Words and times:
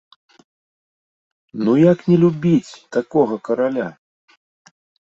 Ну 1.69 1.77
як 1.91 1.99
не 2.09 2.17
любіць 2.25 2.77
такога 2.99 3.35
караля?! 3.51 3.87